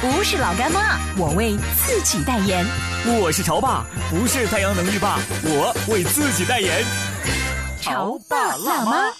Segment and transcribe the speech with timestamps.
[0.00, 2.64] 不是老干妈，我为自己代言。
[3.20, 6.84] 我是潮爸，不是太阳能浴霸，我为自己代言。
[7.80, 9.12] 潮爸辣妈。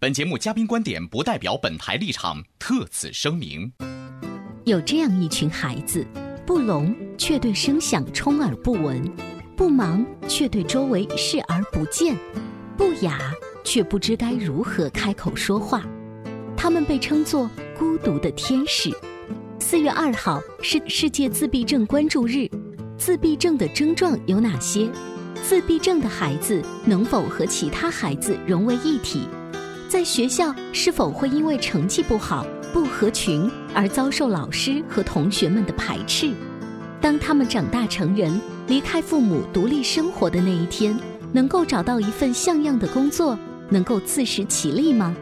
[0.00, 3.72] 本节目嘉宾观点不代表本台立场，特此声明。
[4.64, 6.04] 有这样一群孩子，
[6.44, 9.00] 不聋却对声响充耳不闻。
[9.56, 12.16] 不盲，却对周围视而不见；
[12.76, 15.80] 不雅，却不知该如何开口说话。
[16.56, 17.48] 他们被称作
[17.78, 18.90] 孤独的天使。
[19.60, 22.48] 四月二号是世界自闭症关注日。
[22.96, 24.88] 自闭症的症状有哪些？
[25.42, 29.28] 自闭症的孩子能否和其他孩子融为一体？
[29.88, 36.32] 在学校是否会因为成绩不好、不合群而遭受老师和同学们的排斥？
[37.00, 40.96] 当他们长大成人，离开父母独立生活的那一天，
[41.32, 43.36] 能够找到一份像样的工作，
[43.68, 45.14] 能够自食其力吗？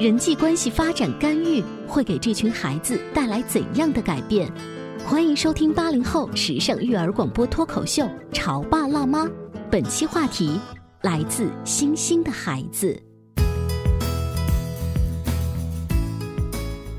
[0.00, 4.50] 人际关系发展干预会给这群孩子带来怎样的改变？
[5.04, 9.26] 欢迎收听八零后时尚育儿广播脱口秀《潮爸辣妈》，
[9.70, 10.58] 本期话题
[11.02, 12.98] 来自星星的孩子。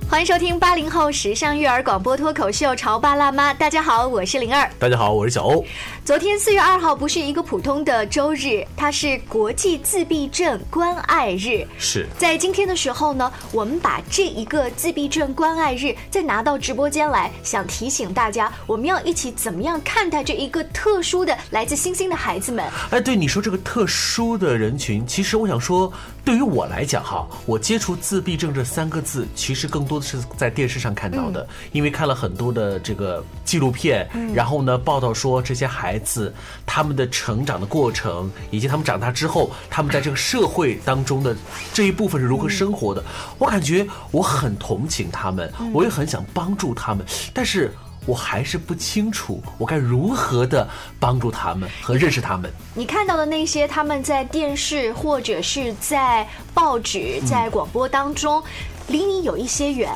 [0.08, 5.66] 欢迎收听八零后时尚育儿广播脱口秀《潮爸辣妈》，大家好，我是灵儿，大家好，我是小欧。
[6.04, 11.64] 昨天四月二号不是一个普通的周日，它是国际自闭症关爱日。
[11.78, 22.68] 是在今天的时候呢，我们把这一个自闭症关爱日再拿到直播间来，想提醒大家，我们要一起怎么样看待这一个特殊的来自星星的孩子们。
[22.90, 25.94] 哎，对你说这个特殊的人群，其实我想说，
[26.26, 36.34] 对于我来讲哈，我接触自闭症这三个字，其实更多的是在电视上看到的，因为看了很多的这个纪录片，然后呢，报道说这些孩子
[36.66, 41.36] 他们的成长的过程，以及他们长大之后，他们在这个社会当中的
[41.74, 43.04] 这一部分是如何生活的，
[43.38, 47.74] 我感觉我很同情他们，我也很想帮助他们，但是
[48.06, 50.68] 我还是不清楚我该如何的
[51.00, 52.52] 帮助他们和认识他们。
[52.74, 58.42] 你看到的那些他们在电视或者是在报纸、在广播当中，
[58.88, 59.94] 离你有一些远。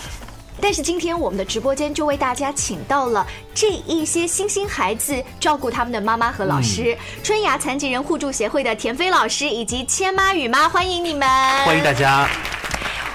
[0.61, 11.27] 但是今天我们的直播间就为大家请到了这一些星星孩子照顾他们的妈妈和老师，春芽残疾人互助协会的田飞老师以及千妈雨妈，欢迎你们！
[11.65, 12.27] 欢迎大家。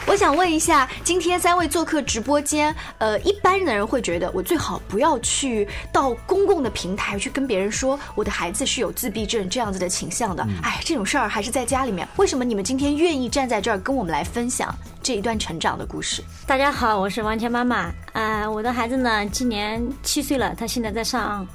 [0.07, 10.45] 我想问一下，今天三位做客直播间，呃，一般的人会觉得我最好不要去到公共的平台去跟别人说我的孩子是有自闭症这样子的倾向的。
[10.63, 12.07] 哎，这种事儿还是在家里面。
[12.17, 16.25] 为什么你们今天愿意站在这儿跟我们来分享这一段成长的故事？
[16.45, 17.93] 大家好，我是王强妈妈。
[18.13, 21.47] 啊，我的孩子呢，今年七岁了，他现在在上。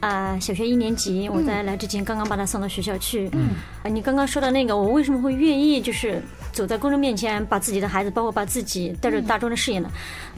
[0.00, 3.28] 啊，小学一年级，我在来之前刚刚把他送到学校去。
[3.32, 3.48] 嗯，
[3.82, 6.22] 啊，你刚刚说的那个，我为什么会愿意就是
[6.52, 9.90] 走在公众面前，把自己的孩子，包括把自己带入大众的视野呢？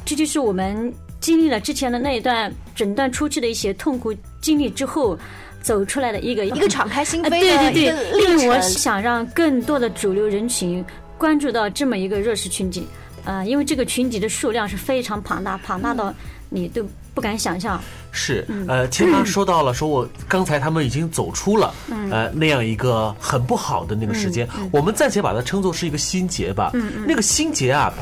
[0.05, 5.19] 这就是我们经历了之前的那一段诊断初期的一些痛苦经历之后，
[5.61, 10.83] 走出来的一个一个敞开心扉的对对对，因为我想让更多的主流人群
[11.19, 12.87] 关注到这么一个弱势群体。
[13.25, 16.13] 呃，因为这个群体的数量是非常庞大，庞大到
[16.49, 16.83] 你都
[17.21, 17.81] 不敢想象。
[18.13, 21.73] 是，呃，前妈说到了，说我刚才他们已经走出了，
[22.11, 26.73] 呃，那样一个很不好的那个时间，我们暂且把它称作是一个心结吧。
[27.07, 27.93] 那个心结啊，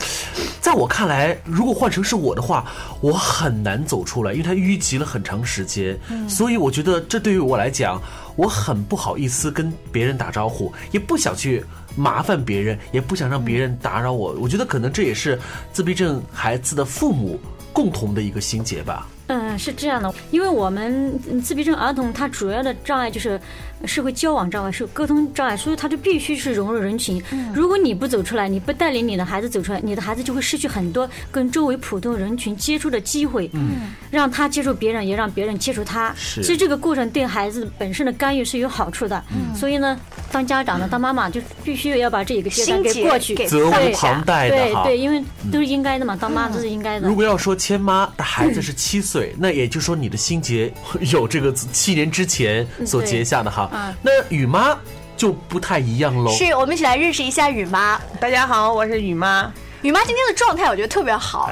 [0.62, 2.64] 在我看来，如果换成是我的话，
[3.02, 5.98] 我很难走出来，因为它淤积了很长时间。
[6.26, 8.00] 所以我觉得这对于我来讲，
[8.34, 11.62] 我很不好意思跟别人打招呼，也不想去
[11.96, 14.32] 麻烦别人，也不想让别人打扰我。
[14.40, 15.38] 我觉得可能这也是
[15.70, 17.38] 自闭症孩子的父母
[17.74, 19.06] 共同的一个心结吧。
[19.28, 23.40] 嗯，是这样的，因为我们自闭症儿童他主要的障碍就是
[23.84, 27.22] 社会交往障碍，是沟通障碍，所以他就必须是融入人群。
[27.54, 33.48] 如果你不走出来，你不带领你的孩子走出来，你的孩子就会失去很多跟周围普通人群接触的机会。
[33.52, 36.12] 嗯，让他接触别人，也让别人接触他。
[36.16, 39.22] 是，其实这个过程对孩子本身的干预是有好处的。
[39.30, 40.00] 嗯，所以呢，
[40.32, 44.56] 当家长的、当妈妈就必须要把这一个阶段给过去，给责无对旁贷的。
[44.56, 45.22] 对对，因为
[45.52, 47.14] 都是应该的嘛，当妈都是应该的如。
[47.14, 50.72] 果要说千妈的孩子是七岁，那也就是说你的心结
[51.12, 53.70] 有这个七年之前所结下的哈。
[53.72, 54.78] 嗯那雨妈
[55.16, 56.30] 就不太一样喽。
[56.32, 58.00] 是我们一起来认识一下雨妈。
[58.20, 59.52] 大家好，我是雨妈。
[59.82, 61.50] 雨妈今天的状态我觉得特别好，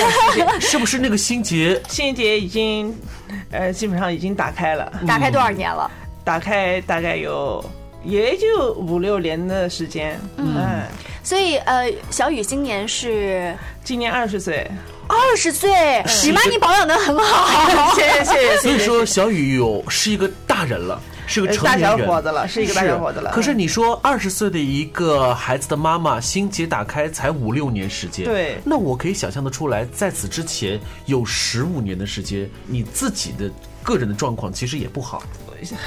[0.60, 1.80] 是不是那个心结？
[1.88, 2.94] 心结已经，
[3.50, 5.90] 呃，基本上已经打开了，打开多少年了？
[6.22, 7.64] 打开大概有
[8.04, 10.20] 也就五六年的时间。
[10.36, 10.82] 嗯，
[11.24, 14.70] 所以呃，小雨今年是今年二十岁。
[15.12, 17.92] 二十岁，喜妈你保养的很好。
[17.94, 18.56] 谢谢谢谢。
[18.58, 22.08] 所以说小雨有是一个大人了，是个呃大小成年人。
[22.08, 23.30] 伙子了，是一个大小伙子了。
[23.32, 33.50] 可是你说二十岁的一个孩子的妈妈，心结打开才五六年时间，对那我可以想象得出来，在此之前有十五年的时间，你自己的
[33.82, 35.22] 个人的状况其实也不好，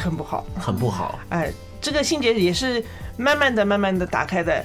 [0.03, 0.45] 很不好。
[0.59, 1.19] 很不好。
[1.29, 1.51] 哎，
[1.81, 2.83] 这个心结也是
[3.17, 4.63] 慢慢的、慢慢的打开的，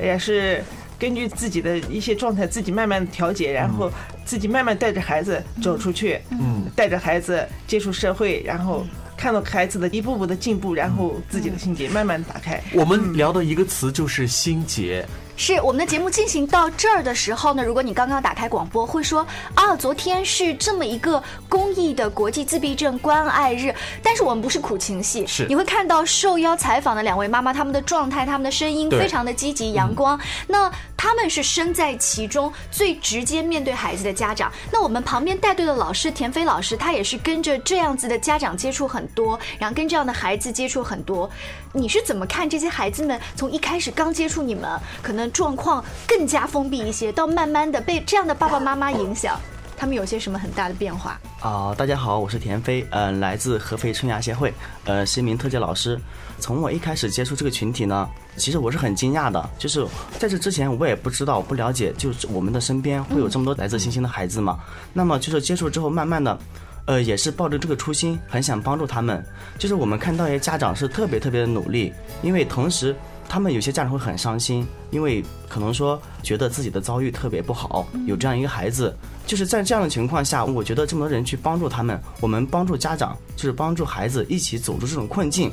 [0.00, 0.62] 也是
[1.02, 3.90] 根据自己的一些状态，自己慢慢调节，然后
[4.24, 12.62] 自己慢慢带着孩子走出去，嗯，带着孩子接触社会，然后看到孩子的一步步的进步，然后自己的心结慢慢打开。
[12.72, 15.04] 我们聊的一个词就是心结，
[15.36, 25.46] 是我们的节目进行到这儿的时候呢，如果你刚刚打开广播，会说啊，昨天是这么一个公益的国际自闭症关爱日，但是我们不是苦情戏，是。
[25.48, 34.52] 你会看到受邀采访的两位妈妈，她们的状态、她们的声音非常的积极阳光，那他们是身在其中，最直接面对孩子的家长。
[34.70, 41.28] 那我们旁边带队的老师田飞老师，他也是跟着这样子的家长接触很多，然后跟这样的孩子接触很多。
[41.74, 49.40] 你是怎么看这些孩子们从一开始刚接触你们，可能状况更加封闭一些，到慢慢的被这样的爸爸妈妈影响，
[49.74, 51.18] 他们有些什么很大的变化？
[51.40, 54.52] 啊、大家好，我是田飞，呃，来自合肥春芽协会，
[54.84, 55.98] 呃，是一名特教老师。
[56.38, 59.82] 从我一开始接触这个群体呢，其实我是很惊讶的，就是
[60.18, 64.58] 在这之前我也不知道、不了解，就是我们的身边会有这么多来自星星的孩子嘛。
[64.92, 66.38] 那么就是接触之后，慢慢的。
[66.86, 69.24] 呃，也是抱着这个初心，很想帮助他们。
[69.58, 71.92] 就是我们看到一些家长是特别特别的努力，
[72.22, 72.94] 因为同时
[73.28, 78.94] 他们有些家长会很伤心，因为可能说觉得自己的遭遇特别不好，有这样一个孩子，
[79.26, 85.52] 就是在这样的情况下，我觉得这么多人去帮助他们，我们帮助家长，就是帮助孩子一起走出这种困境，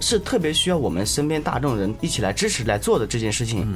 [0.00, 3.66] 是特别需要我们身边大众人一起来支持来做的这件事情。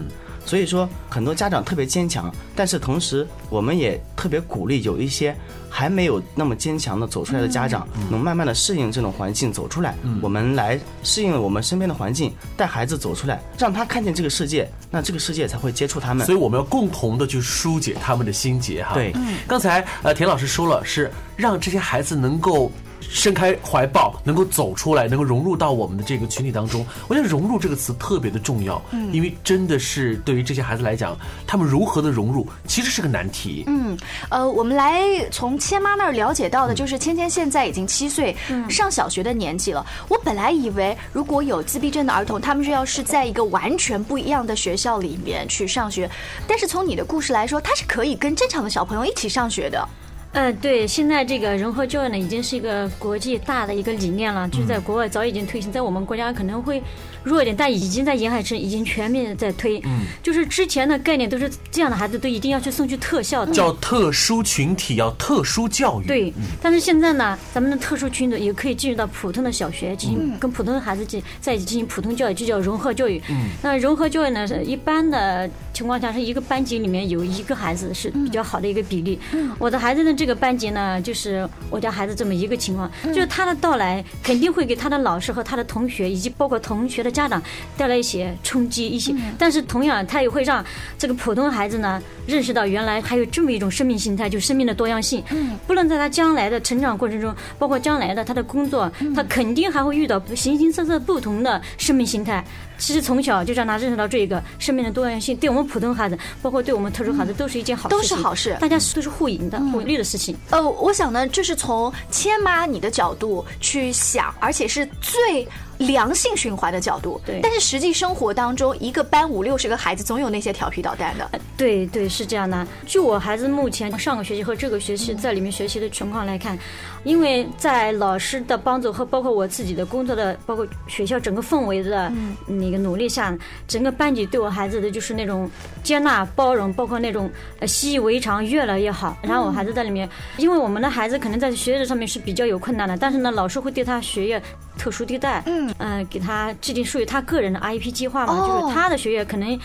[0.45, 5.37] 所以说，很多家长特别坚强，但是同时我们也特别鼓励有一些
[5.69, 9.97] 还没有那么坚强的走出来的家长，能慢慢的适应这种环境走出来。
[10.23, 16.33] 我们来适应我们身边的环境，带孩子走出来，让他看见这个世界，那这个世界才会接触他们所。
[16.33, 18.95] 以我们要共同的去疏解他们的心结哈。
[18.95, 19.13] 对，
[19.49, 22.71] 刚才呃田老师说了，是让这些孩子能够。
[23.01, 26.85] 伸开怀抱，能够走出来，能够融入到我们的这个群体当中。
[27.09, 28.81] 我觉得“融入”这个词特别的重要，
[29.13, 31.17] 因为真的是对于这些孩子来讲，
[31.47, 33.65] 他们如何的融入，其实是个难题。
[33.67, 33.97] 嗯，
[34.31, 38.37] 呃，我们来从千妈那儿了解到的，就是芊芊现在已经七岁，
[38.69, 39.85] 上小学的年纪了。
[40.09, 46.11] 我本来以为如果有自闭症的儿童，他们是要是在一个完全不一样的学校里面去上学，
[46.47, 49.89] 但是从你的故事来说，他是可以跟正常的小朋友一起上学的。
[50.37, 56.83] 呃，对，现在这个融合教育呢，已经是一个国际大的一个理念了，就是在国外早已经推行，在我们国家可能会
[57.25, 59.81] 弱一点，但已经在沿海城已经全面地在推。
[59.87, 66.07] 嗯，就是之前的概念都是这样的孩子都一定要去送去特校的，叫特殊群体，要特殊教育。
[66.07, 73.19] 对，但是现在呢，咱们的特殊群体也可以进入到普通的小学，进行跟普通的孩子进在一起进行普通教育，就叫融合教育。
[73.31, 79.19] 嗯那融合教育呢，是一般的情况下是一个班级里面有一个孩子是比较好的一个比例。
[79.33, 87.43] 嗯我的孩子呢这个班级呢，就是我家孩子这么一个情况，就是他的到来肯定会给他的老师和他的同学以及包括同学的家长
[87.77, 89.15] 带来一些冲击，一些。
[89.39, 90.65] 但是同样，他也会让
[90.99, 95.23] 这个普通孩子呢认识到原来还有这么一种生命形态，就生命的多样性。
[95.67, 102.45] 不论在他将来的成长过程中，包括将来的他的工作，他肯定还会遇到形形色色不同的生命形态。
[102.79, 108.57] 其实从小就让他认识到这个生命的多样性，对我们普通孩子，包括对我们特殊孩子，都是一件好事都，是好事。
[108.61, 110.37] 大家都是互赢的、互利的事情。
[110.51, 115.47] 呃，我想呢，这是从千妈你的角度去想，而且是最
[115.79, 117.21] 良性循环的角度。
[117.25, 121.31] 对但是实际生活当中，一个班五六十个孩子，总有那些调皮捣蛋的。
[121.57, 122.67] 对对，是这样的。
[122.87, 126.59] 就我孩子目前上个学期和这个学期在里面学习的情况来看，
[127.05, 132.13] 因为在老师的帮助和包括我自己的工作的，包括学校整个氛围的
[132.47, 135.51] 那个努力下，整个班级对我孩子的就是那种
[135.83, 137.31] 接纳、包容，包括那种
[137.61, 139.17] 呃习以为常，越来越好。
[139.23, 144.43] 然后我孩子在里面，因为我们的孩子可能在学业上面是比较有困难的，但是呢，老师会对他学业
[144.77, 149.59] 特殊地带，嗯，呃，给他制定属于他个人的 IEP 计划嘛，哦就是他的学业可能。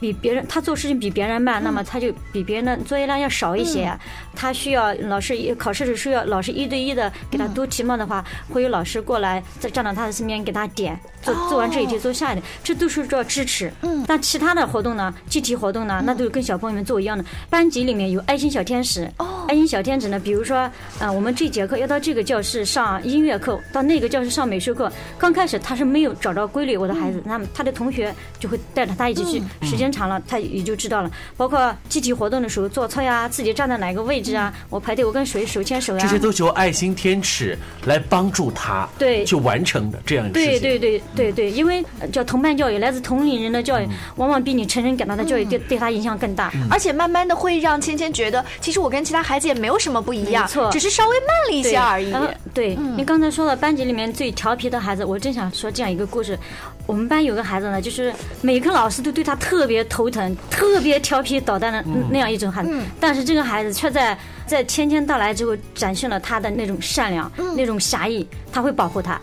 [0.00, 3.92] 比别人他做事情比别人慢，那么他就比别人的作业量要少一些。
[4.32, 13.72] 他需要老师一考试的时候要老师一对一的给他读题目的话，会有老师过来再站到他的身边给他点，做做完这一题做下一题，这都是做支持。
[13.82, 17.24] 嗯，但其他的活动呢，集体活动呢，那都是跟小朋友们做一样的。
[17.50, 19.10] 班级里面有爱心小天使，
[19.48, 24.92] 爱心小天使呢，比如说，呃，我们这节课要到这个教室上音乐课，到那个教室上美术课。
[25.16, 31.10] 刚开始他是没有找到规律，我的孩子，那么他的同学就会带着他一起去，时间长了他也就知道了。
[31.34, 40.60] 包括集体活动的时候做操呀，自己站在哪个位置啊，我排队我跟谁手牵手呀、这些都是由爱心天使来帮助他对去完成的这样的事情。
[40.60, 46.52] 对对对对对，因为呃叫同伴教育，来自同龄人的教育，往往比你成人给他的教育对对他影响更大。
[46.68, 52.12] 而且慢慢的会让芊芊觉得，其实我跟其他孩子也没有什么不一样没，错只是稍微慢了一些而已。
[52.54, 56.38] 对你刚才说了班级里面最调皮的孩子，我正想说这样一个故事。
[56.86, 62.70] 我们班有个孩子呢，就是每个老师都对他特别头疼，特别调皮捣蛋的那样一种孩子。
[62.98, 69.20] 但是这个孩子却在在天天到来之后，展现了他的那种善良、那种侠义，他会保护他。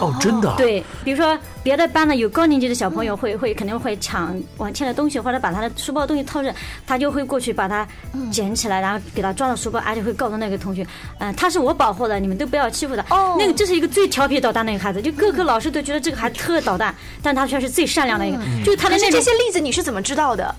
[0.00, 0.54] 哦，真的啊。
[0.56, 6.54] 对，比如说别的班的有高年级的小朋友会会肯定会抢王倩的东西，或者把他的书包东西掏着，
[6.86, 7.86] 他就会过去把它
[8.30, 10.86] 捡起来，然后给他装到书包，而且会告诉那个同学，
[11.18, 13.02] 嗯、他是我保护的，你们都不要欺负他。
[13.14, 20.54] 哦那个这是一个最调皮捣蛋的一个孩子，就各科老师都觉得这个孩子特捣蛋，但他却是最善良的一个，就是他的那这些例子你是怎么知道的？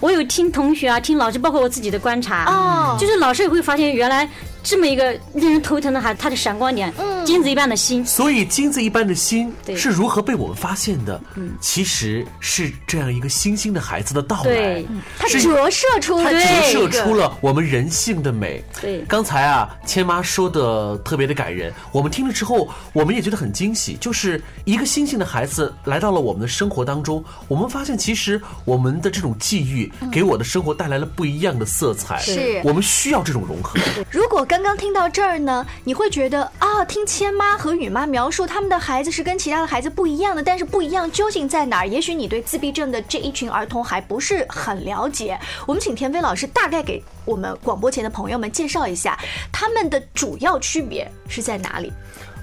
[0.00, 4.28] 我有听同学啊，听老师，包括我自己的观察，哦就是老师也会发现原来
[4.66, 6.92] 这么一个令人头疼的孩子，他的闪光点，
[7.24, 8.04] 金子一般的心。
[8.04, 11.20] 所以金子一般的心是如何被我们发现的？
[11.60, 16.40] 其实是这样一个星星的孩子的到来对，它是折射出了它这
[16.72, 18.60] 折射出了我们人性的美。
[18.80, 23.96] 对刚才啊，千妈说的特别的感人，我们听了之后，我们也觉得很惊喜。
[24.00, 32.18] 就是一个星星的孩子来到了我们的生活当中，我们发现其实我们的这种际遇给我的生活带来了不一样的色彩。
[32.18, 33.78] 是我们需要这种融合。
[34.10, 41.86] 如果刚刚听到这儿呢，你会觉得啊，听千妈和雨妈描述他们的孩子是跟其他的孩子不一样的，但是不一样究竟在哪儿？
[41.86, 45.38] 也许你对自闭症的这一群儿童还不是很了解。
[45.66, 49.18] 我们请田飞老师大概给我们广播前的朋友们介绍一下，
[49.52, 51.92] 他们的主要区别是在哪里？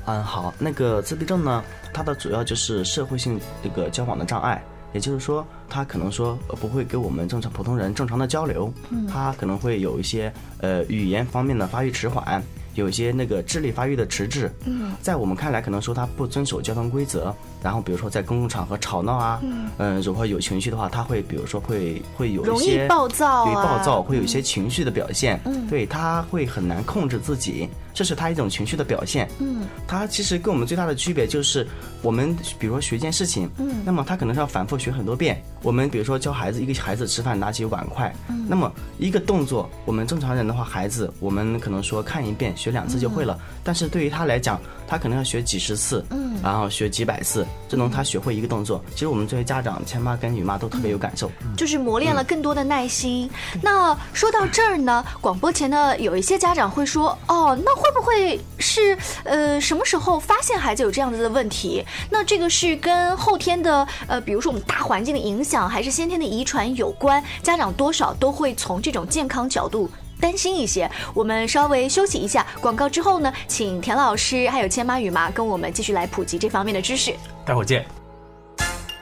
[0.05, 8.71] 嗯，好，那个自闭症呢，它的主要就是社会性这个交往的障碍，也就是说，他可能说呃不会跟我们正常普通人正常的交流，
[9.12, 12.41] 他可能会有一些呃语言方面的发育迟缓。
[12.75, 17.31] 有一些那个智力发育的迟滞，嗯，在我们看来，可能说他不遵守交通规则，
[17.63, 19.41] 然后比如说在公共场合吵闹啊，
[19.77, 31.65] 嗯，如果有情绪的话，他会比如说会会有一容易些暴躁对啊暴躁，会有一些情绪的表现，嗯，对他会很难控制自己，这是他一种情绪的表现，嗯，他其实跟我们最大的区别就是，
[32.01, 35.41] 我们比如说学一件事情，嗯，那么他可能是要反复学很多遍。
[35.62, 48.83] 我们比如说教孩子一个孩子吃饭拿起碗筷，嗯，那么一个动作，我们正常人的话，孩子我们可能说看一遍学两次就会了，但是对于他来讲，他可能要学几十次，嗯，然后学几百次，这能他学会一个动作。
[48.93, 51.31] 其实我们作为家长，前妈跟女妈都特别有感受。
[51.57, 53.29] 就是磨练了更多的耐心。
[53.62, 61.83] 那说到这儿呢，广播前呢，有一些家长会说，哦，那会不会是呃什么时候发现孩子有这样子的问题？
[62.12, 67.24] 那这个是跟后天的呃，比如说我们大环境的影响，还是先天的遗传有关？
[67.41, 69.89] 家长多少都会从这种健康角度。
[70.23, 72.47] 担心一些，我们稍微休息一下。
[72.61, 77.13] 广告之后呢，请田老师还有千妈雨妈跟我们继续来普及这方面的知识。
[77.45, 77.85] 待会儿见。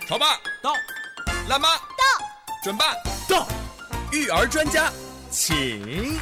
[0.07, 0.73] 潮爸到，
[1.47, 2.03] 辣妈到，
[2.63, 2.95] 准爸
[3.29, 3.47] 到，
[4.11, 4.91] 育儿专家
[5.29, 6.17] 请。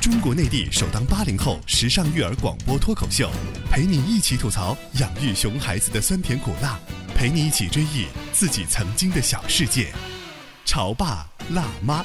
[0.00, 3.28] 中国内地首档八零后时尚育儿广播脱口秀，
[3.72, 6.78] 陪你一起吐槽养育熊孩子的酸甜苦辣，
[7.12, 9.88] 陪你一起追忆自己曾经的小世界。
[10.64, 12.04] 潮爸辣妈。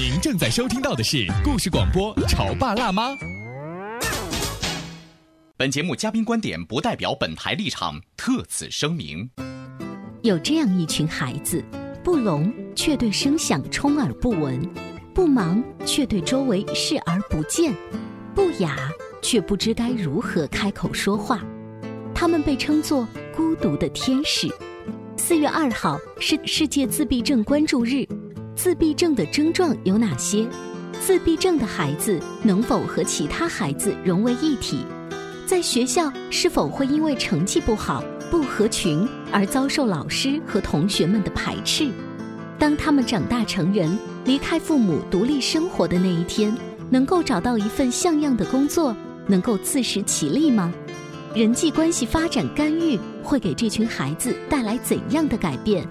[0.00, 3.10] 您正在收听到的是故事广播《潮爸辣妈》。
[5.58, 9.28] 本节目嘉宾观点不代表本台立场，特此声明。
[10.22, 11.62] 有这样一群孩子，
[12.02, 14.66] 不聋却对声响充耳不闻，
[15.12, 17.70] 不盲却对周围视而不见，
[18.34, 18.90] 不哑
[19.20, 21.44] 却不知该如何开口说话。
[22.14, 24.48] 他们被称作孤独的天使。
[25.18, 28.08] 四月二号是世界自闭症关注日。
[28.62, 30.46] 自闭症的症状有哪些？
[31.00, 34.84] 自闭症的孩子能否和其他孩子融为一体？
[35.46, 41.90] 在学校是否会因为成绩不好、不合群而遭受老师和同学们的排斥？
[42.58, 46.54] 当他们长大成人，离开父母独立生活的那一天，
[46.90, 48.94] 能够找到一份像样的工作，
[49.26, 50.70] 能够自食其力吗？
[51.34, 55.88] 人际关系发展干预会给这群孩子带来怎样的改变？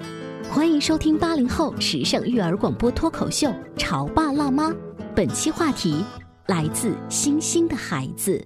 [0.51, 4.69] 欢迎收听八零后时尚育儿广播脱口秀《潮爸辣妈》，
[5.15, 6.03] 本期话题
[6.47, 8.43] 来自星星的孩子。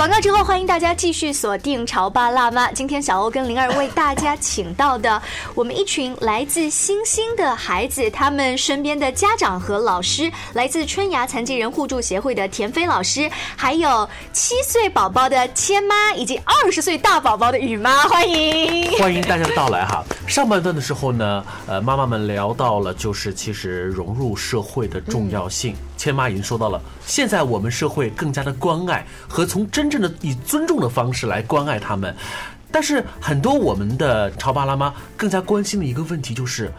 [0.00, 2.68] 广告之后，欢迎大家继续锁定《潮爸辣妈》。
[2.72, 5.20] 今天小欧跟灵儿为大家请到的，
[5.54, 18.90] 我们一群来自星星的孩子，他们身边的家长和老师，来自春芽残疾人互助协会的田飞老师，还有七岁宝宝的千妈，以及二十岁大宝宝的雨妈，欢迎！
[18.92, 20.02] 欢迎大家的到来哈。
[20.26, 25.76] 上半段的时候呢，呃，妈妈们聊到了，就是其实融入社会的重要性。
[26.00, 32.16] 千妈已经说到了，现在我们社会更加的关爱和从真正的以尊重的方式来关爱他们，
[32.72, 36.72] 但是很多我们的潮爸辣妈更加关心的一个问题就是，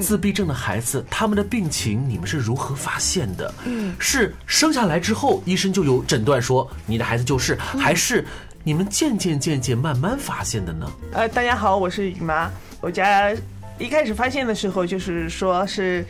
[0.00, 3.54] 自闭症的孩子他们的病情你们是如何发现的？
[3.66, 8.26] 嗯，是生下来之后医生就有诊断说你的孩子就是，还是
[8.64, 10.90] 你们渐渐渐渐慢慢发现的呢？
[11.12, 12.50] 呃，大家好，我是雨妈。
[12.80, 13.32] 我家
[13.78, 16.04] 一开始发现的时候，就是说是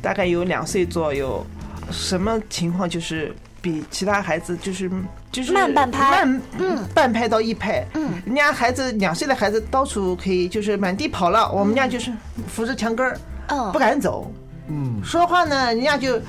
[0.00, 1.46] 大概有两岁左右，
[1.90, 4.90] 什么情况就是比其他孩子就是
[5.30, 6.24] 就是慢半拍。
[6.24, 6.78] 慢嗯。
[6.94, 12.12] 半拍到一拍，嗯，人家孩子两岁的孩子到处可以就是满地跑了，我们家就是
[12.46, 14.30] 扶着墙根儿，嗯不敢走。
[14.68, 16.20] 嗯，说话呢，人家就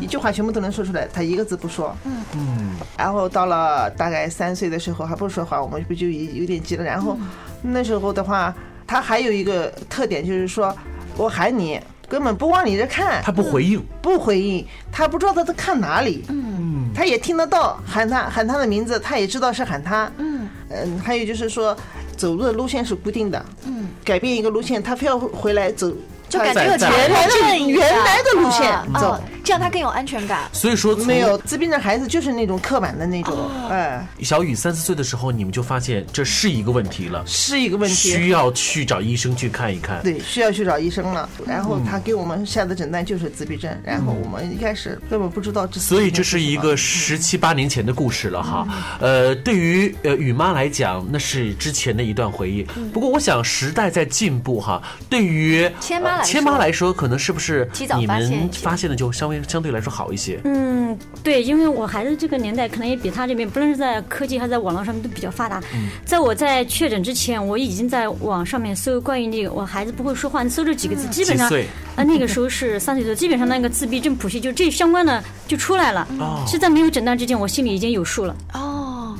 [0.00, 1.96] 一句话全部都能说出来，他一个字不说。
[2.04, 2.22] 嗯。
[2.34, 2.70] 嗯。
[2.98, 6.84] 然后到了大概三岁的时候还不说话，我们不就有有点急了。
[6.84, 7.16] 然后
[7.62, 8.54] 那时候的话，
[8.86, 10.74] 他还有一个特点就是说，
[11.16, 16.24] 我喊你根本不往你这看，他不回应，不回应，他不知道他在看哪里。
[16.28, 20.10] 嗯，他也听得到喊他喊他的名字，他也知道是喊他。
[20.18, 21.76] 嗯嗯，还有就是说，
[22.16, 23.44] 走路的路线是固定的。
[23.64, 25.92] 嗯，改变一个路线，他非要回来走，
[26.28, 29.20] 就感觉有在原来的一原来的路线啊走啊。
[29.46, 30.42] 这样他更有安全感。
[30.52, 38.26] 所以说没有自闭症孩子就是那种刻板的那种，哎，小雨三四岁的时候，你们就发现这是一个问题了，是一个问题需。
[38.26, 40.02] 要去找医生去看一看。
[40.02, 41.28] 对，需要去找医生了。
[41.46, 45.80] 然后他给我们下的诊断就是自闭症，然后我们一开始根本不知道这。
[45.80, 48.66] 所以这是一个十七八年前的故事了哈，
[49.00, 52.64] 呃，对于呃雨妈来讲，那是之前的一段回忆。
[52.92, 60.40] 不过我想时代在进步哈，对于千妈来千妈来说，可能是不是你们发现的就稍微相对来说好一些？
[60.44, 65.62] 嗯，对，因为我孩子这个年代可能也比他这边，不论是在科技还是在网络上面都比较发达。
[66.04, 71.50] 在我在确诊之前，我已经在网上面搜关于那个我孩子不会说话，你搜这几个字，基本上
[71.94, 76.06] 啊那个时候是三岁多，基本上那个自闭症谱系就这相关的就出来了。
[76.18, 78.36] 哦是在没有诊断之前，我心里已经有数了。
[78.54, 78.65] 哦，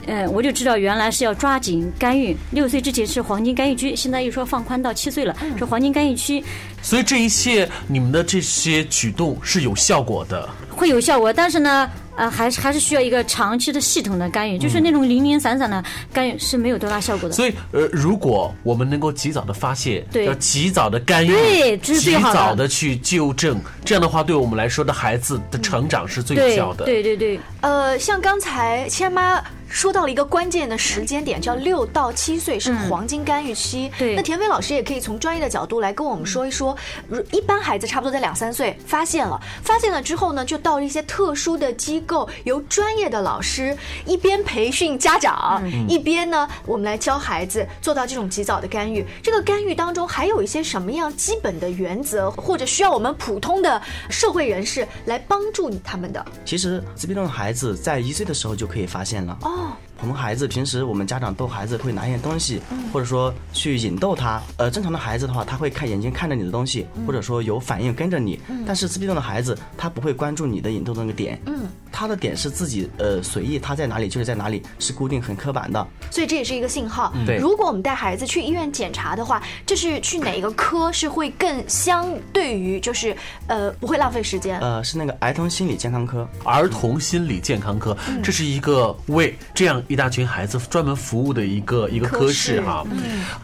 [0.06, 6.42] 呃，我就知道原来是要抓紧干预，六岁之前是黄金干预区，现在又说放宽到七岁了，是黄金干预区。
[6.80, 10.48] 所以这一切你们的这些举动是有效果的。
[10.70, 17.34] 会有效果，但是呢，呃，还是还是需要一个长期的系统的干预，就是那种零零散散的干预是没有多大效果的。
[17.34, 26.84] 所以，呃，如果我们能够及早的发现，对要及早的干预，对这是及最好的早的去纠正，这样的话，对我们来说的孩子的成长是最有效的。
[26.84, 33.90] 对对对，呃，像刚才千妈说到了一个关键的时间点，叫六到七岁是黄金干预期。
[33.98, 36.76] 对那田飞老师也可以从专业的角度来跟我们说一说，
[37.08, 49.04] 如一般孩子差不多在两三岁发现了，发现了之后呢，就到一些特殊的机构，由专业的老师一边培训家长，一边呢，我们来教孩子做到这种及早的干预。
[49.22, 56.24] 这个干预当中还有一些什么样基本的原则，或者需要我们普通的社会人士来帮助他们的？
[56.44, 59.36] 其实自闭症的孩子在一岁的时候就可以发现了。
[59.42, 59.85] 哦，Oh.
[60.00, 62.60] 我们孩子平时我们家长逗孩子会拿一些东西，
[62.92, 64.40] 或者说去引逗他。
[64.58, 68.38] 呃，正常的孩子的话，他会看眼睛看着你的东西，或者说有反应跟着你。
[68.66, 71.40] 但是自闭症的孩子，他不会关注你的引逗的那个点。
[71.46, 75.86] 嗯，他的点是自己呃随意，他在哪里就是在哪里，是固定很刻板的。
[76.10, 77.12] 所以这也是一个信号。
[77.26, 84.60] 对如果我们带孩子去医院检查的话，这是去哪个科是会更相对于就是呃不会浪费时间？
[84.60, 86.28] 呃，是那个儿童心理健康科。
[86.44, 92.84] 儿童心理健康科，嗯这是一个为这样一大群孩子专门服务的一个一个科室哈。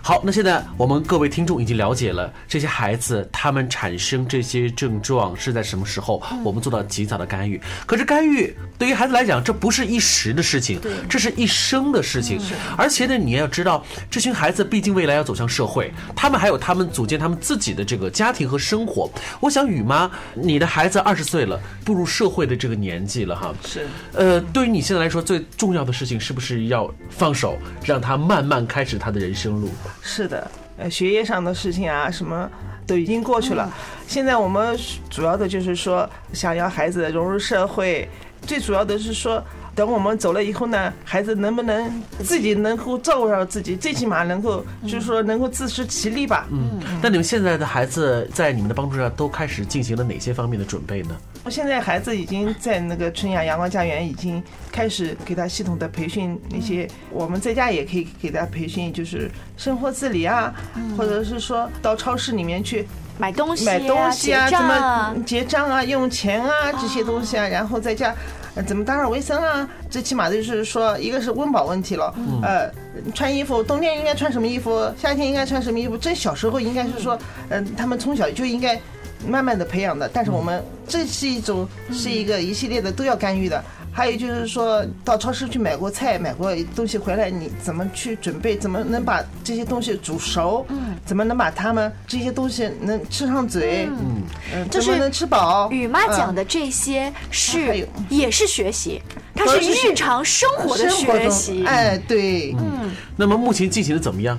[0.03, 7.61] 好，那现在我们各位听众已经了解了这些孩子他们产生这些症状是在什么时候，我们做到及早的干预。
[7.87, 12.41] 可是干预对于孩子来讲，这不是一时的事情，这是一生的事情。
[12.77, 19.11] 而且呢，你要知道，这群孩子毕竟未来要走向社会，他们还有他们组建他们自己的这个家庭和生活。
[19.41, 23.55] 我想雨妈，你的孩子二十岁了，步入社会的这个年纪了哈。
[23.65, 29.69] 是，呃，对于你现在来说，最重要的事情是是不是要放手，让他慢慢开始他的人生路？
[30.01, 32.51] 是的，呃，学业上的事情啊，什么
[32.87, 33.71] 都已经过去了。
[34.07, 34.75] 现在我们
[35.11, 38.09] 主要的就是说，想要孩子融入社会，
[38.47, 46.47] 最主要的是说，等我们走了以后呢，孩子能不能自己能够照顾到自己，最起码能够就是说能够自食其力吧。
[46.51, 51.17] 嗯，那你们现在的孩子在你们的帮助下都开始进行了哪些方面的准备呢？
[51.45, 60.55] 我现在孩子已经在那个春雅阳光家园已经开始给他系统的培训，那些我们在家也可以给他培训，就是生活自理啊，
[60.97, 62.87] 或者是说到超市里面去
[63.23, 68.13] 买东西、买东西啊，结怎么结账啊，用钱啊这些东西啊，然后在家。
[68.55, 69.67] 呃怎么打扫卫生啊？
[69.89, 72.71] 最起码的就是说，一个是温饱问题了，呃，
[73.15, 78.79] 穿衣服，冬天应该穿什么衣服，夏天应该穿什么衣服，这小时候应该是说，嗯、他们从小就应该
[79.27, 80.07] 慢慢的培养的。
[80.13, 83.65] 但是我们这是一种是一个一系列的都要干预的。
[83.95, 88.57] 还有就是说到超市去买过菜、买过东西回来，你怎么去准备？
[88.57, 90.65] 怎么能把这些东西煮熟？
[90.71, 93.87] 嗯，怎么能把它们这些东西能吃上嘴？
[93.91, 94.23] 嗯，
[94.55, 95.71] 嗯，就是能吃饱？
[95.71, 99.03] 雨妈讲的嗯这些是有也是学习，
[99.35, 101.65] 它是日常生活的学习。
[101.67, 104.39] 哎，对，嗯那么目前进行的怎么样？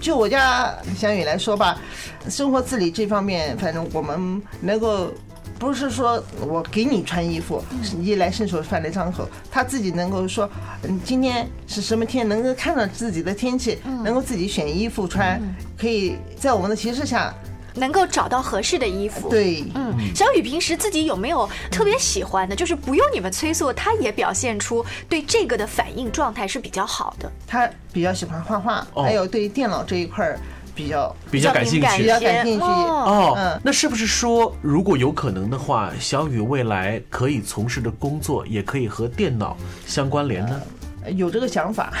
[0.00, 1.76] 就我家小雨来说吧，
[2.30, 5.12] 生活自理这方面，反正我们能够。
[5.58, 10.48] 不是说我给你穿衣服，是衣来伸手饭来张口，他自己能够说，
[10.84, 15.40] 嗯，今天是什么天，能够看到自己的天气，能够自己选衣服穿，
[15.76, 17.34] 可以在我们的提示下，
[17.74, 22.54] 能够找到合适的衣服。，对，嗯，小雨平时自己有没有特别喜欢的？
[22.54, 27.30] 就是不用你们催促，他也表现出对这个的反应状态是比较好的。
[27.48, 29.02] 他比较喜欢画画，哦。
[29.02, 30.38] 还有对电脑这一块儿
[30.78, 32.64] 比较比较感兴趣比较感兴趣。
[32.64, 40.60] 哦，那是不是说，如果有可能的话，小雨未来可以从事的工作也可以和电脑相关联呢？
[41.16, 41.92] 有这个想法，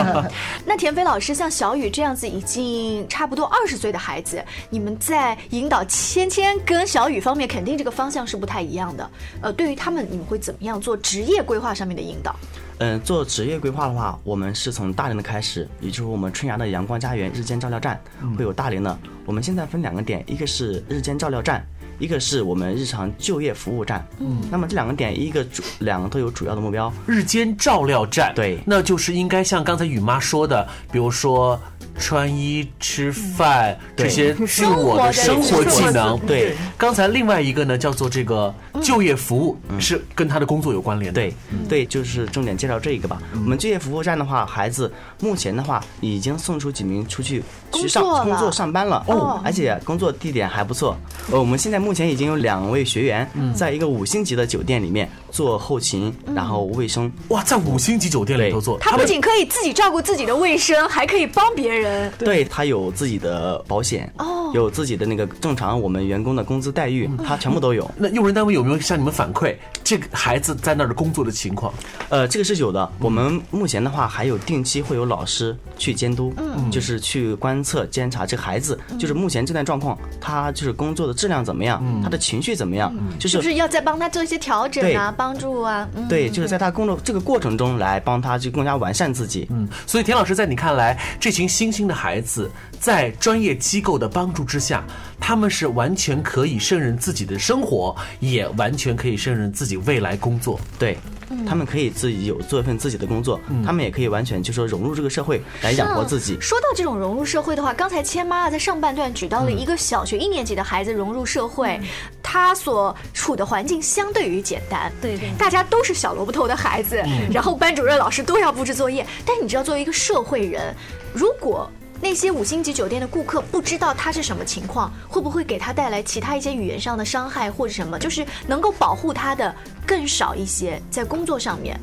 [0.64, 9.10] 那田飞老师，像小雨这样子已经差不多二十岁的孩子，你们在引导芊芊跟小雨方面，肯定这个方向是不太一样的。
[9.42, 12.34] 呃，对于他们，你们会怎么样做职业规划上面的引导？
[12.78, 18.00] 嗯，做职业规划的话，我们是从大连的开始，也就是我们春芽的阳光家园日间照料站
[18.36, 18.96] 会有大连的。
[19.26, 21.66] 我们现在分两个点，一个是日间照料站，
[21.98, 24.06] 一个是我们日常就业服务站。
[24.20, 26.92] 嗯，那么这两个点，一个主两个都有主要的目标。
[27.06, 31.60] 日间照料站，对那就是应该像刚才雨妈说的，比如说
[31.98, 36.18] 穿衣、吃饭、这些自我的生活技能。
[36.20, 41.20] 对，刚才另外一个呢叫做这个就业服务，是跟他的工作有关联的。
[41.20, 41.34] 对，
[41.68, 43.20] 对，就是重点介绍这一个吧。
[43.34, 50.96] 我们就业服务站的话，孩子目前的话已经送出几名出去去上工作了工作上班了哦而且工作地点还不错。
[51.30, 57.10] 呃，我们现在目前已经有两位学员在一个五星级的酒店里面做后勤，然后卫生。
[57.28, 62.10] 哇，在五星级酒店里头做，他不仅可以自己照顾自己的卫生，还可以帮别人。
[62.18, 67.90] 对他有自己的保险，哦有自己的那个正常我们员工的工资待遇，他全部都有。
[67.96, 71.72] 那用人单位有没有向你们反馈这个孩子在那儿的工作的情况？
[72.10, 72.90] 呃，这个是有的。
[72.98, 85.88] 我们目前的话，还有定期会有老师去监督，嗯就是去观测监察这个孩子，就是目前这段状况，他就是工作的质量怎么样，他的情绪怎么样，就是不是要再帮他做一些调整啊，帮助啊？
[85.94, 89.46] 嗯，对，就是在他工作这个过程中来帮他去更加完善自己。
[89.50, 94.84] 嗯，所以田老师，在你看来，这群新兴的孩子在专业机构的帮助之下，
[95.18, 100.60] 他们是完全可以胜任自己的生活，也完全可以胜任自己未来工作。
[100.78, 100.98] 对。
[101.46, 106.38] 他们可以自己有做一份自己的工作，他们也可以完全就说融入这个社会来养活自己。
[106.40, 111.78] 说到这种融入社会的话，刚才千妈啊在上半段举到了一个小学一年级的孩子融入社会，
[112.22, 119.06] 他所处的环境相对于简单，对对大家都是小萝卜头的孩子，然后班主任老师都要布置作业。
[119.26, 120.74] 但你知道，作为一个社会人，
[121.12, 127.98] 如果那些五星级酒店的顾客不知道他是什么情况，会不会给他带来其他一些语言上的伤害或者什么？
[127.98, 129.54] 就是能够保护他的
[129.86, 131.78] 更少一些，在工作上面。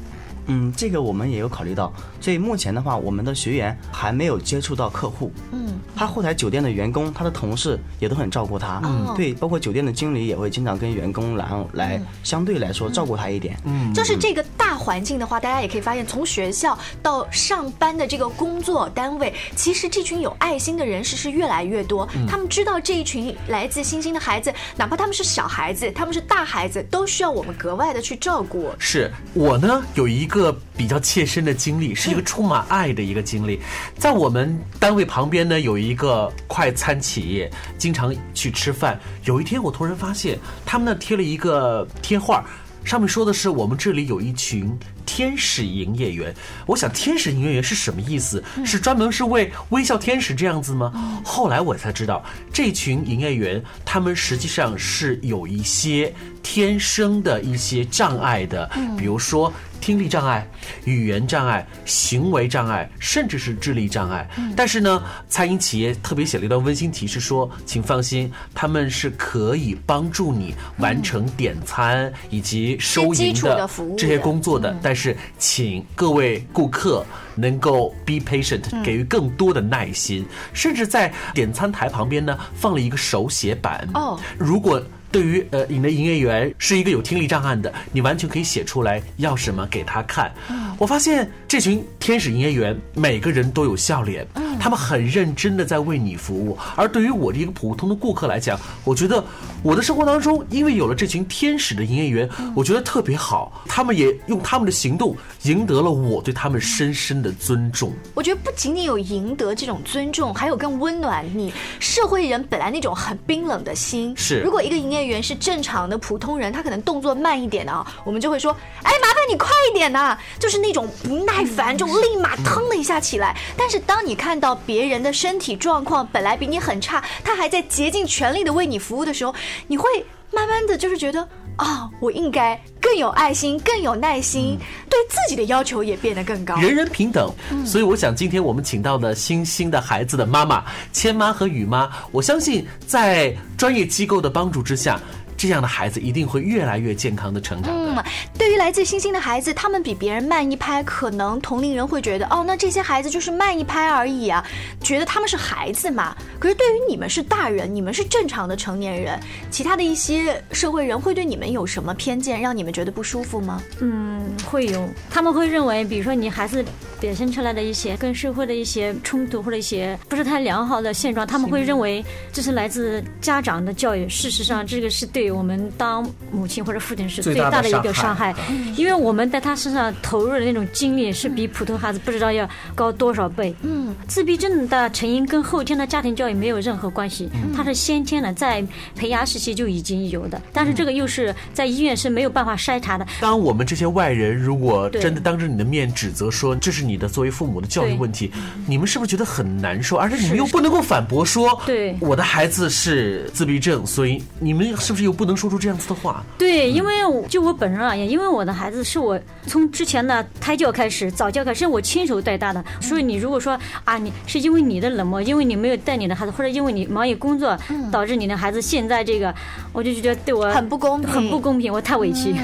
[0.47, 5.31] 嗯，这个我们也有考虑到，所以目前的话，我们的学员还没有接触到客户。
[5.51, 8.79] 嗯，他后台酒店的员工，他的同事也都很照顾他。
[8.83, 13.57] 嗯对，包括酒店的经理也会经常跟员工然后来相对来说照顾他一点。
[13.63, 14.54] 嗯，就是这个大
[14.85, 22.07] 环境的话，大家也可以发现，从学校到上班的这个工作单位，其实这群有爱心的人士是越来越多。
[22.29, 28.71] 他们知道这一群来自星星的孩子，哪怕他们是小孩子，他们是大孩子，都需要我们格外的去照顾。
[28.77, 33.59] 是我呢有一个比较切身的经历，是一个充满爱的一个经历。
[33.97, 38.99] 在我们单位旁边呢有一个快餐企业，经常去吃饭。
[39.23, 42.45] 有一天我突然发现，他们那贴了一个贴画，
[42.85, 44.71] 上面说的是我们这里有一群
[45.05, 46.33] 天使营业员。
[46.65, 48.43] 我想天使营业员是什么意思？
[48.65, 51.21] 是专门是为微笑天使这样子吗？
[51.23, 60.47] 后来我才知道，这群营业员他们实际上是有一些天生的一些障碍的，比如说听力障碍、
[60.85, 64.27] 语言障碍、行为障碍，甚至是智力障碍。
[64.55, 74.75] 但是呢，餐饮企业特别写了一段温馨提示说，请放心，他们是可以帮助你完成点餐以及收银的这些工作的。
[74.81, 77.05] 但是，请各位顾客
[77.35, 83.87] 能够 be patient，给予更多的耐心，甚至在点餐台旁边呢放了一个手写板。
[83.93, 84.81] 哦，如果
[85.15, 90.29] 对于呃你的营业员是一个有听力障碍的，你完全可以写出来要什么给他看。
[90.77, 94.27] 我发现这群天使营业员每个人都有笑脸，
[94.59, 96.57] 他们很认真的在为你服务。
[96.75, 99.23] 而对于我这一个普通的顾客来讲，我觉得
[99.63, 103.63] 我的生活当中，因为有了这群天使的营业员，我觉得特别好。
[103.67, 107.93] 他们也用他们的行动赢得了我对他们深深的尊重。
[108.13, 114.13] 我觉得不仅仅有赢得这种尊重，还有更温暖你社会人本来那种很冰冷的心。
[114.17, 118.51] 是如果一个营业员是正常的普通人，他可能动作慢一点的啊，我们就会说，
[118.83, 123.35] 哎，麻烦你快一点呐、就是那种不耐烦，就立马腾的一下起来。
[123.57, 129.33] 但是当你看到别人的身体状况本来比你很差，他还在竭尽全力的为你服务的时候，
[129.67, 131.27] 你会慢慢的就是觉得。
[131.57, 134.57] 啊、我应该更有爱心，更有耐心，
[134.89, 136.55] 对自己的要求也变得更高。
[136.57, 137.31] 人人平等，
[137.65, 144.99] 所以我想今天我们请到的星星的孩子的妈妈千妈和雨妈，我相信在专业机构的帮助之下，
[145.37, 147.93] 这样的孩子一定会越来越健康的成长的。
[147.93, 148.03] 嗯，
[148.37, 154.45] 对于来自星星的孩子，他们比别人慢一拍，可能同龄人会觉得，哦，那这些孩子就是慢一拍而已啊，
[154.81, 156.15] 觉得他们是孩子嘛。
[156.39, 159.19] 可是对于你们是大人，你们是正常的成年人，
[159.49, 163.61] 其他的一些社会人会对你们有什么偏见，让你们觉得不舒服吗？
[163.79, 166.63] 嗯，会有，他们会认为，比如说你孩子
[166.99, 174.07] 表现出来的一些跟社会的一些冲突或者一些不是太良好的现状，他们会认为这是来自家长的教育。
[174.07, 183.53] 事实上，这个是对我们当母亲或者父亲是最大的一个伤害伤害，因为我们在他身上投入的那种精力是比普通孩子不知道要高多少倍。
[183.61, 193.05] 嗯，自闭症的成因跟后天的家庭教育没有任何关系，它是先天的，在胚芽时期就已经有的，但是这个又是在医院是没有办法筛查的。
[193.19, 198.31] 当我们这些外人如果真的当着你的面指责说这是你的作为父母的教育问题，
[198.67, 199.95] 你们是不是觉得很难受？
[199.97, 201.95] 而且你们又不能够反驳说，对。
[201.99, 206.23] 我的孩子是自闭症，所以你们是不是又不能说出这样子的话？
[206.37, 217.57] 对，因为我就我本人而言，因为我的孩子是我从之前的胎教开始、早教开始，是我亲手带大的，所以你如果说啊，你是因为你的冷漠，因为你没有带你的孩子，或者因为你忙于工作，
[217.91, 219.33] 导致你的孩子现在这个，
[219.71, 222.35] 我就觉得对我很不公平，很不公平，我太委屈。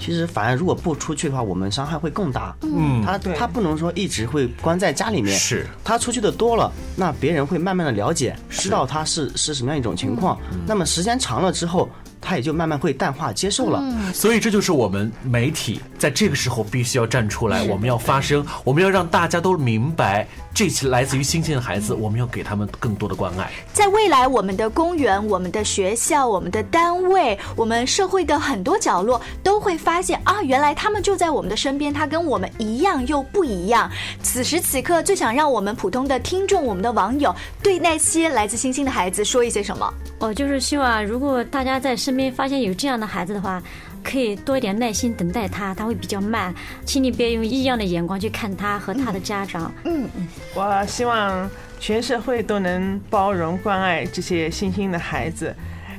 [0.00, 2.56] 其实反而如果不出去的话，我们伤害会更大。
[2.62, 3.04] 嗯。
[3.04, 5.66] 他他不能说一直会关在家里面，是。
[5.84, 10.38] 他出去的多了，那别人会慢慢的了解，知道他是是什么样一种情况。
[10.66, 11.77] 那么时间长了之后，
[12.20, 13.82] 他也就慢慢会淡化接受了。
[14.14, 23.50] 所以这就是我们媒体在这个时候必须要站出来，我们要发声，我们要让大家都明白，这些来自于星星的孩子，我们要给他们更多的关爱。
[23.72, 33.90] 在未来，我们的公园、我们的学校、我们的单位、我们社会的很多角落，都会发现啊，原来他们就在我们的身边，他跟我们一样又不一样。
[34.22, 39.92] 此时此刻，最想让我们普通的听众、我们的网友，对那些来自星星的孩子说一些什么？
[40.18, 43.62] 我就是希望，如果大家在身边发现有这样的孩子的话，
[44.02, 46.52] 可以多一点耐心等待他，他会比较慢，
[46.84, 49.72] 请你别用异样的眼光去看他和他的家长。
[49.84, 55.54] 嗯，嗯我希望全社会都能包容关爱这些新兴的孩子，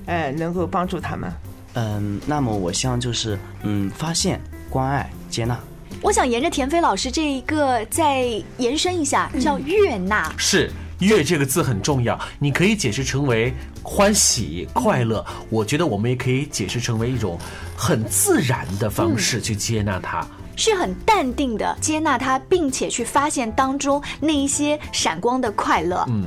[0.06, 1.32] 呃，能够帮助他们。
[1.76, 5.58] 嗯，那么我希望就是嗯，发现、关爱、接纳。
[6.02, 8.24] 我想沿着田飞老师这一个再
[8.58, 10.34] 延伸一下，叫悦纳。
[10.38, 15.26] 是“悦”这个字很重要，你可以解释成为欢喜、快乐。
[15.50, 17.38] 我觉得我们也可以解释成为一种
[17.76, 20.26] 很自然的方式去接纳它。
[20.56, 26.04] 是很淡定的接纳它，并且去发现当中那一些闪光的快乐。
[26.10, 26.26] 嗯，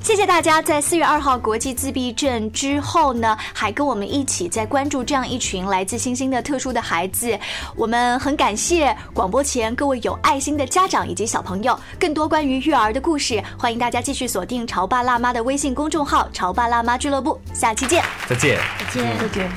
[0.00, 7.38] 谢谢大家在四月二号国际自闭症之后呢，还跟我们一起在关注这样一群来自星星的特殊的孩子。
[7.76, 11.78] 我们很感谢广播前各位有爱心的家长以及小朋友。
[12.00, 17.38] 更多关于育儿的故事，欢迎大家继续锁定潮爸辣妈的微信公众号“潮爸辣妈俱乐部”。
[17.52, 19.50] 下期见，再见，再见，再见。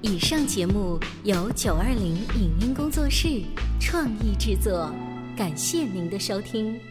[0.00, 3.28] 以上节目由九二零影音工作室
[3.78, 4.90] 创意制作，
[5.36, 6.89] 感谢您的收听。